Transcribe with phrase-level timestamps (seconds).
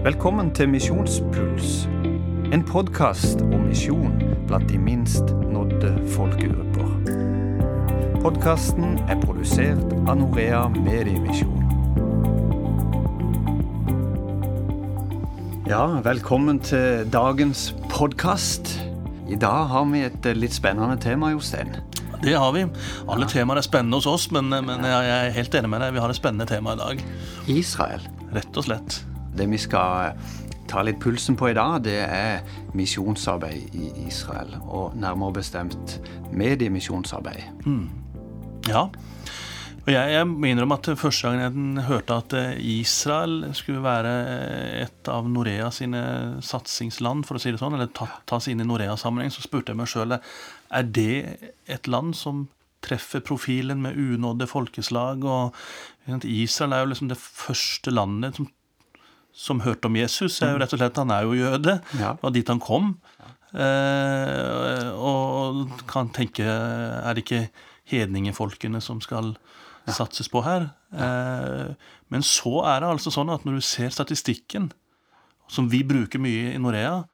[0.00, 1.82] Velkommen til Misjonspuls,
[2.56, 4.14] en podkast om misjon
[4.48, 6.86] blant de minst nådde folkegrupper.
[8.22, 11.66] Podkasten er produsert av Norea Mediemisjon.
[15.68, 18.72] Ja, velkommen til dagens podkast.
[19.28, 21.76] I dag har vi et eh, litt spennende tema, Jostein.
[22.24, 22.64] Det har vi.
[23.04, 25.92] Alle temaer er spennende hos oss, men, men jeg er helt enig med deg.
[25.92, 27.06] Vi har et spennende tema i dag.
[27.52, 28.08] Israel.
[28.32, 29.02] Rett og slett.
[29.36, 30.16] Det vi skal
[30.70, 32.44] ta litt pulsen på i dag, det er
[32.78, 34.54] misjonsarbeid i Israel.
[34.66, 35.98] Og nærmere bestemt
[36.30, 37.42] mediemisjonsarbeid.
[38.68, 38.86] Ja.
[39.80, 44.12] Og jeg, jeg må innrømme at første gangen jeg hørte at eh, Israel skulle være
[44.82, 46.02] et av Norea sine
[46.44, 47.88] satsingsland, for å si det sånn, eller
[48.28, 51.14] tas inn i Norea-sammenheng, så spurte jeg meg sjøl er det
[51.66, 52.44] et land som
[52.84, 55.24] treffer profilen med unådde folkeslag.
[55.24, 55.56] og
[56.24, 58.48] Israel er jo liksom det første landet som,
[59.32, 60.40] som hørte om Jesus.
[60.42, 61.80] er jo rett og slett, Han er jo jøde.
[61.98, 62.16] Ja.
[62.22, 62.96] Og dit han kom.
[63.50, 67.48] Eh, og kan tenke Er det ikke
[67.90, 69.36] hedningefolkene som skal
[69.90, 70.70] satses på her?
[70.92, 71.74] Eh,
[72.08, 74.72] men så er det altså sånn at når du ser statistikken,
[75.50, 77.04] som vi bruker mye i Norea,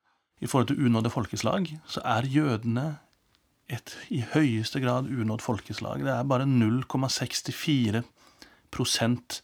[0.40, 2.98] i forhold til unådde folkeslag, så er jødene
[3.72, 6.04] et i høyeste grad unådd folkeslag.
[6.04, 9.42] Det er bare 0,64%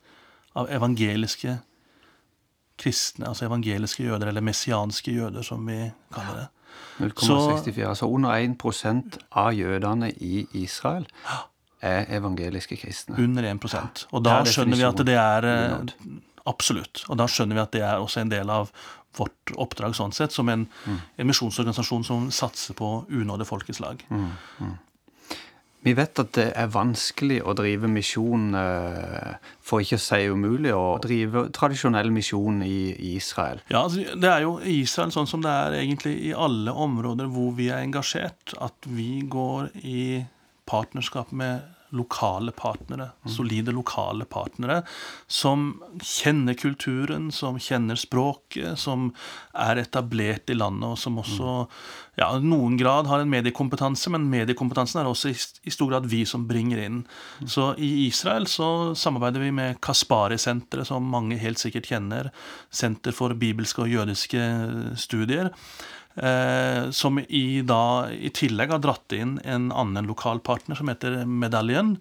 [0.54, 1.58] av evangeliske
[2.82, 5.78] kristne, altså evangeliske jøder, eller messianske jøder, som vi
[6.14, 6.48] kaller det.
[7.00, 7.88] 0,64.
[7.88, 11.06] Altså under 1% av jødene i Israel
[11.82, 13.16] er evangeliske kristne.
[13.18, 16.18] Under 1 Og da er skjønner vi at det er eh.
[16.46, 17.04] Absolutt.
[17.08, 18.72] Og da skjønner vi at det er også en del av
[19.18, 20.98] vårt oppdrag sånn sett, som en, Mm.
[21.18, 24.02] en misjonsorganisasjon som satser på unådde folkeslag.
[24.10, 24.78] Mm.
[25.82, 30.70] Vi vet at det er vanskelig å drive misjon, eh, for ikke å si umulig,
[30.70, 33.60] å drive tradisjonell misjon i Israel.
[33.68, 37.26] Ja, altså, Det er jo i Israel sånn som det er egentlig i alle områder
[37.26, 40.24] hvor vi er engasjert, at vi går i
[40.66, 44.80] partnerskap med lokale partnere, solide lokale partnere,
[45.30, 49.10] som kjenner kulturen, som kjenner språket, som
[49.52, 51.56] er etablert i landet, og som også
[52.20, 56.24] ja, i noen grad har en mediekompetanse, men mediekompetansen er også i, stor grad vi
[56.28, 56.98] som bringer inn.
[57.48, 62.28] Så i Israel så samarbeider vi med Kaspari-senteret, som mange helt sikkert kjenner.
[62.72, 64.44] Senter for bibelske og jødiske
[65.00, 65.52] studier.
[66.14, 71.22] Eh, som i, da, i tillegg har dratt inn en annen lokal partner som heter
[71.24, 71.96] Medaljen.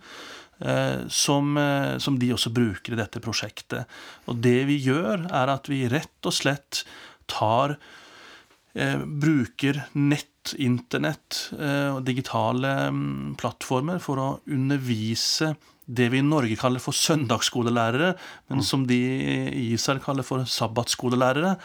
[0.61, 3.89] Eh, som, eh, som de også bruker i dette prosjektet.
[4.29, 6.83] Og det vi gjør, er at vi rett og slett
[7.31, 7.77] tar
[8.75, 15.55] eh, bruker nett, internett eh, og digitale mm, plattformer for å undervise
[15.91, 18.13] det vi i Norge kaller for søndagsskolelærere,
[18.51, 18.97] men som de
[19.51, 21.55] i Israel kaller for sabbatsskolelærere.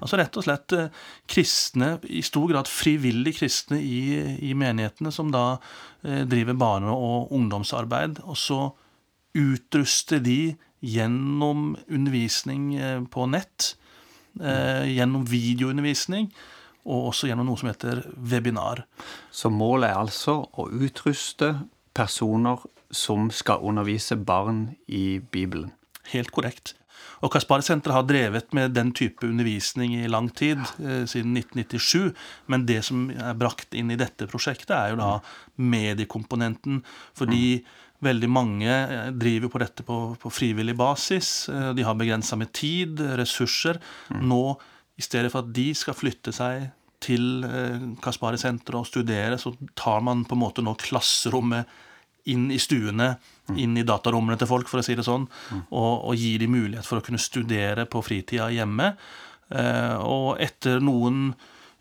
[0.00, 4.00] Altså rett og slett eh, kristne, i stor grad frivillige kristne i,
[4.48, 5.44] i menighetene, som da
[6.02, 8.22] eh, driver barne- og ungdomsarbeid.
[8.26, 8.60] Og så
[9.36, 13.74] utruster de gjennom undervisning eh, på nett,
[14.40, 16.30] eh, gjennom videoundervisning,
[16.86, 18.84] og også gjennom noe som heter webinar.
[19.34, 21.56] Så målet er altså å utruste
[21.96, 25.72] personer som skal undervise barn i Bibelen.
[26.12, 26.74] Helt korrekt.
[27.24, 32.12] Og Kaspari-senteret har drevet med den type undervisning i lang tid, eh, siden 1997.
[32.46, 35.10] Men det som er brakt inn i dette prosjektet, er jo da
[35.56, 36.82] mediekomponenten.
[37.16, 37.64] Fordi
[38.04, 41.48] veldig mange eh, driver på dette på, på frivillig basis.
[41.48, 43.80] Eh, De har begrensa med tid, ressurser.
[44.20, 44.42] Nå,
[44.96, 46.68] i stedet for at de skal flytte seg
[47.04, 51.68] til eh, Kaspari-senteret og studere, så tar man på en måte nå klasserommet
[52.32, 53.14] inn i stuene,
[53.54, 55.28] inn i datarommene til folk, for å si det sånn,
[55.70, 58.94] og, og gir dem mulighet for å kunne studere på fritida hjemme.
[59.54, 61.28] Eh, og etter noen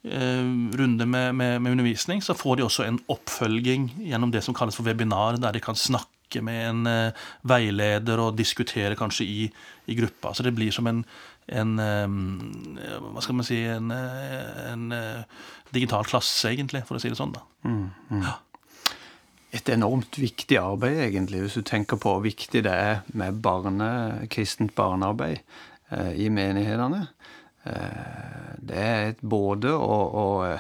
[0.05, 0.45] eh,
[0.78, 4.78] runder med, med, med undervisning, så får de også en oppfølging gjennom det som kalles
[4.78, 9.50] for webinar, der de kan snakke med en eh, veileder og diskutere kanskje i,
[9.89, 10.34] i gruppa.
[10.38, 11.02] Så det blir som en,
[11.49, 17.17] en hva skal man si, en, en eh, digital klasse, egentlig, for å si det
[17.17, 17.34] sånn.
[17.34, 17.46] da.
[19.55, 24.28] Et enormt viktig arbeid, egentlig, hvis du tenker på hvor viktig det er med barne,
[24.31, 25.37] kristent barnearbeid
[25.96, 27.05] eh, i menighetene.
[27.66, 30.59] Eh, det er et både å, å, eh,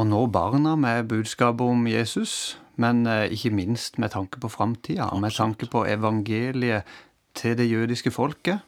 [0.00, 5.10] å nå barna med budskapet om Jesus, men eh, ikke minst med tanke på framtida.
[5.20, 6.88] Med tanke på evangeliet
[7.36, 8.64] til det jødiske folket.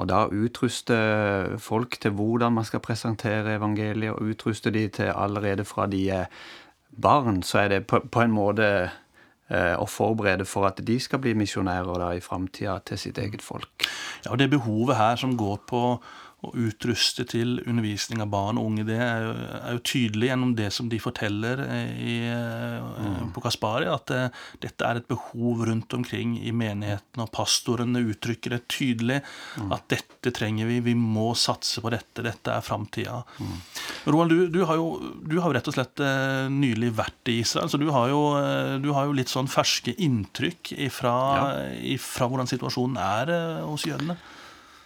[0.00, 0.96] Og da utruste
[1.60, 6.26] folk til hvordan man skal presentere evangeliet, og utruste de til allerede fra de er
[6.92, 11.22] barn, så er det på, på en måte eh, å forberede for at de skal
[11.22, 13.86] bli misjonærer da i framtida til sitt eget folk.
[14.24, 15.82] Ja, og det behovet her som går på
[16.42, 20.54] å utruste til undervisning av barn og unge, det er jo, er jo tydelig gjennom
[20.58, 23.30] det som de forteller eh, i, mm.
[23.36, 24.22] på Kaspari, at det,
[24.64, 29.70] dette er et behov rundt omkring i menigheten, og pastorene uttrykker det tydelig mm.
[29.78, 33.22] at dette trenger vi, vi må satse på dette, dette er framtida.
[33.38, 33.54] Mm.
[34.10, 34.90] Roald, du, du, har jo,
[35.22, 36.02] du har rett og slett
[36.50, 38.22] nylig vært i Israel, så du har jo,
[38.82, 41.48] du har jo litt sånn ferske inntrykk ifra, ja.
[41.94, 44.18] ifra hvordan situasjonen er hos jødene.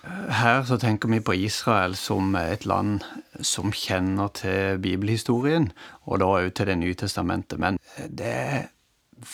[0.04, 3.02] Her så tenker vi på Israel som et land
[3.42, 5.72] som kjenner til bibelhistorien,
[6.06, 7.58] og da òg til Det nye testamentet.
[7.58, 7.78] Men
[8.08, 8.68] det er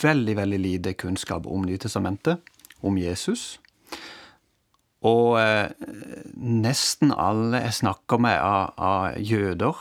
[0.03, 2.39] veldig, veldig lite kunnskap om Nytestamentet,
[2.83, 3.59] om Jesus.
[5.03, 5.71] Og eh,
[6.37, 9.79] nesten alle jeg snakker med av, av jøder,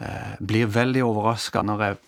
[0.00, 2.00] eh, blir veldig overraska når jeg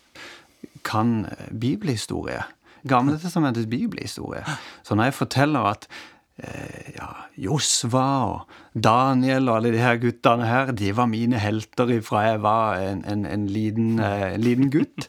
[0.86, 2.42] kan bibelhistorie.
[2.86, 4.44] Gamle testamentets bibelhistorie.
[4.82, 5.88] Så når jeg forteller at
[6.36, 7.08] ja,
[7.40, 12.42] Josva og Daniel og alle de her guttene her, de var mine helter ifra jeg
[12.44, 15.08] var en, en, en liten, eh, liten, gutt.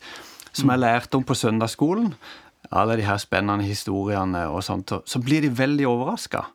[0.55, 2.13] Som jeg lærte om på søndagsskolen.
[2.71, 4.91] Alle de her spennende historiene og sånt.
[5.05, 6.47] Så blir de veldig overraska.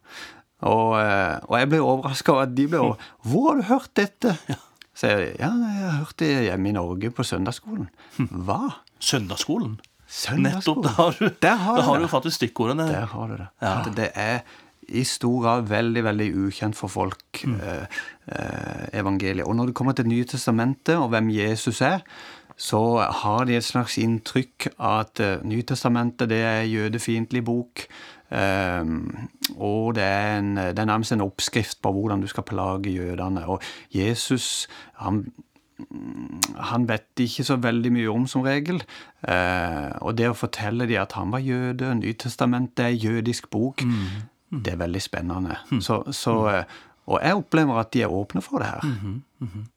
[0.63, 3.97] Og, eh, og, jeg ble overraska over at de ble over, Hvor har du hørt
[3.99, 4.37] dette?
[4.95, 7.89] Så jeg ja, jeg har hørt det hjemme i Norge på søndagsskolen.
[8.47, 8.61] Hva?
[9.03, 9.81] Søndagsskolen?
[10.39, 10.83] Nettopp.
[10.85, 12.89] Da har du, Der har, har du faktisk stikkordene.
[12.91, 13.49] Der har du det.
[13.63, 13.79] Ja.
[13.97, 14.43] Det er
[14.93, 17.55] i stor grad veldig veldig ukjent for folk, mm.
[17.55, 19.47] eh, eh, evangeliet.
[19.47, 22.03] Og når det kommer til Nye testamentet og hvem Jesus er,
[22.57, 22.83] så
[23.23, 27.87] har de et slags inntrykk av at uh, Nytestamentet det er jødefiendtlig bok.
[28.33, 32.93] Um, og det er, en, det er nærmest en oppskrift på hvordan du skal plage
[32.93, 33.47] jødene.
[33.49, 34.69] Og Jesus
[35.01, 35.25] han
[36.73, 38.83] han vet ikke så veldig mye om, som regel.
[39.29, 44.59] Eh, og det å fortelle dem at han var jøde, Nytestamentet er jødisk bok, mm.
[44.65, 45.59] det er veldig spennende.
[45.71, 45.85] Mm.
[45.85, 48.91] Så, så, eh, og jeg opplever at de er åpne for det her.
[49.41, 49.69] Mm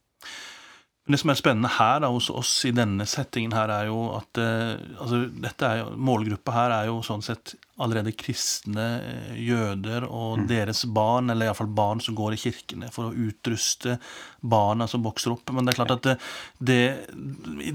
[1.05, 4.39] Det som er spennende her da, hos oss i denne settingen, her er jo at
[4.41, 10.07] eh, altså, dette er jo, Målgruppa her er jo sånn sett allerede kristne eh, jøder
[10.07, 10.47] og mm.
[10.49, 13.99] deres barn, eller iallfall barn som går i kirkene, for å utruste
[14.41, 15.53] barna som vokser opp.
[15.53, 16.17] Men det er klart at det,
[16.57, 16.81] det,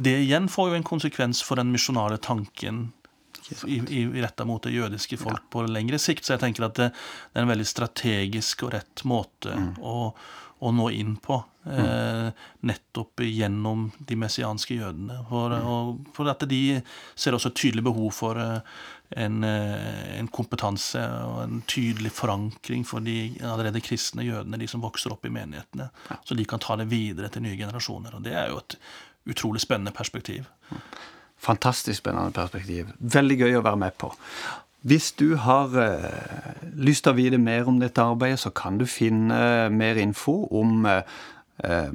[0.02, 2.88] det igjen får jo en konsekvens for den misjonale tanken
[4.22, 6.24] retta mot det jødiske folk på lengre sikt.
[6.26, 9.72] Så jeg tenker at det, det, er en veldig strategisk og rett måte mm.
[9.80, 9.96] å,
[10.60, 11.40] å, nå inn på.
[11.64, 11.74] Mm.
[11.76, 15.18] Eh, nettopp gjennom de messianske jødene.
[15.28, 15.68] For, mm.
[15.68, 16.80] og, for at de
[17.14, 18.80] ser også et tydelig behov for eh,
[19.20, 24.82] en, eh, en, kompetanse og en tydelig forankring for de allerede kristne jødene, de som
[24.84, 25.90] vokser opp i menighetene.
[26.24, 28.16] Så de kan ta det videre til nye generasjoner.
[28.16, 28.78] Og det er jo et
[29.30, 30.48] utrolig spennende perspektiv.
[31.40, 32.90] Fantastisk spennende perspektiv.
[32.98, 34.12] Veldig gøy å være med på.
[34.80, 38.86] Hvis du har eh, lyst til å vite mer om dette arbeidet, så kan du
[38.88, 41.02] finne mer info om eh,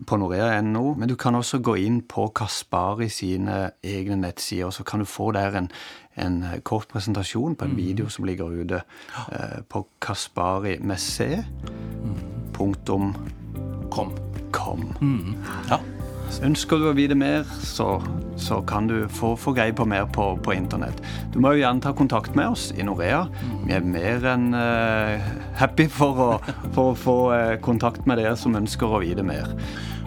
[0.05, 0.93] på norea.no.
[0.93, 5.31] Men du kan også gå inn på Kaspari sine egne nettsider, så kan du få
[5.33, 5.71] der en,
[6.13, 7.81] en kort presentasjon på en mm.
[7.81, 8.83] video som ligger ute
[9.31, 11.41] eh, på Kaspari med C.
[12.53, 13.15] Punktum
[13.89, 14.13] kom.
[14.53, 14.89] kom.
[15.01, 15.37] Mm.
[15.69, 15.81] Ja.
[16.45, 17.99] Ønsker du å vite mer, så,
[18.41, 20.99] så kan du få, få greie på mer på, på, internett.
[21.33, 23.25] Du må jo gjerne ta kontakt med oss i Norea.
[23.65, 25.25] Vi er mer enn uh,
[25.59, 26.29] happy for å,
[26.75, 29.49] for å få uh, kontakt med dere som ønsker å vite mer.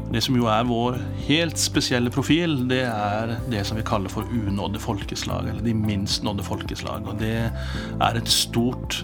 [0.09, 4.29] Det som jo er vår helt spesielle profil, det er det som vi kaller for
[4.33, 7.09] unådde folkeslag, eller de minst nådde folkeslag.
[7.11, 9.03] Og det er et stort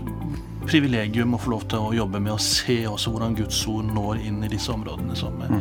[0.65, 4.23] privilegium å få lov til å jobbe med å se også hvordan Guds ord når
[4.25, 5.61] inn i disse områdene som mm.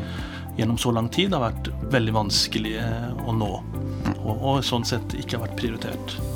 [0.57, 2.86] Gjennom så lang tid har vært veldig vanskelige
[3.25, 3.51] å nå,
[4.19, 6.33] og, og sånn sett ikke har vært prioritert.